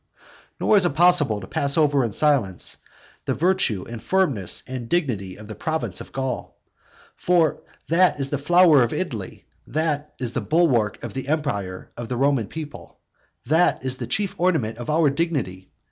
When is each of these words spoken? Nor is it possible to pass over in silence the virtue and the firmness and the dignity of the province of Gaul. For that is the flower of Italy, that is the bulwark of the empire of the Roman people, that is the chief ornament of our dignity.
Nor 0.59 0.77
is 0.77 0.85
it 0.87 0.95
possible 0.95 1.39
to 1.41 1.45
pass 1.45 1.77
over 1.77 2.03
in 2.03 2.11
silence 2.11 2.77
the 3.25 3.35
virtue 3.35 3.85
and 3.87 3.99
the 3.99 4.03
firmness 4.03 4.63
and 4.65 4.85
the 4.85 4.87
dignity 4.87 5.35
of 5.37 5.47
the 5.47 5.53
province 5.53 6.01
of 6.01 6.11
Gaul. 6.11 6.57
For 7.15 7.61
that 7.87 8.19
is 8.19 8.31
the 8.31 8.39
flower 8.39 8.81
of 8.81 8.93
Italy, 8.93 9.45
that 9.67 10.15
is 10.19 10.33
the 10.33 10.41
bulwark 10.41 11.03
of 11.03 11.13
the 11.13 11.27
empire 11.27 11.91
of 11.95 12.09
the 12.09 12.17
Roman 12.17 12.47
people, 12.47 12.97
that 13.45 13.85
is 13.85 13.97
the 13.97 14.07
chief 14.07 14.33
ornament 14.39 14.79
of 14.79 14.89
our 14.89 15.11
dignity. 15.11 15.69